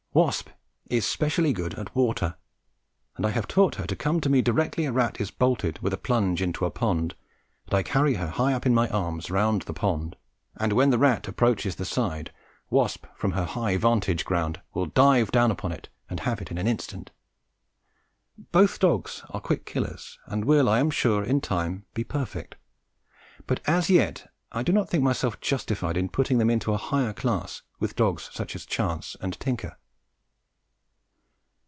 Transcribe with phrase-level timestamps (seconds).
[0.13, 0.49] Wasp
[0.89, 2.35] is specially good at water,
[3.15, 5.93] and I have taught him to come to me directly a rat is bolted with
[5.93, 7.15] a plunge into a pond,
[7.67, 10.17] and I carry her high up in my arms round the pond,
[10.57, 12.33] and when the rat approaches the side,
[12.69, 16.57] Wasp from her high vantage ground will dive down upon it and have it in
[16.57, 17.11] an instant.
[18.51, 22.55] Both dogs are quick killers and will, I am sure, in time be perfect;
[23.47, 27.13] but as yet I do not think myself justified in putting them into a higher
[27.13, 29.77] class with such dogs as Chance and Tinker.